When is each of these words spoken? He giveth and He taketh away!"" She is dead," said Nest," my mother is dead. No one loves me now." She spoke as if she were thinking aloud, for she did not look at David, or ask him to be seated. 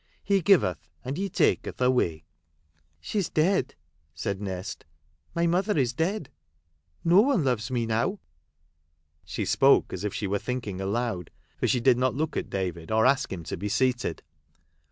He 0.23 0.41
giveth 0.41 0.89
and 1.05 1.15
He 1.15 1.29
taketh 1.29 1.79
away!"" 1.79 2.25
She 3.01 3.19
is 3.19 3.29
dead," 3.29 3.75
said 4.15 4.41
Nest," 4.41 4.83
my 5.35 5.45
mother 5.45 5.77
is 5.77 5.93
dead. 5.93 6.31
No 7.03 7.21
one 7.21 7.43
loves 7.43 7.69
me 7.69 7.85
now." 7.85 8.17
She 9.25 9.45
spoke 9.45 9.93
as 9.93 10.03
if 10.03 10.11
she 10.11 10.25
were 10.25 10.39
thinking 10.39 10.81
aloud, 10.81 11.29
for 11.59 11.67
she 11.67 11.79
did 11.79 11.99
not 11.99 12.15
look 12.15 12.35
at 12.35 12.49
David, 12.49 12.89
or 12.89 13.05
ask 13.05 13.31
him 13.31 13.43
to 13.43 13.55
be 13.55 13.69
seated. 13.69 14.23